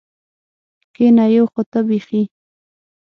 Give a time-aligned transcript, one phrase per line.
[0.95, 2.21] کېنه یو خو ته بېخي.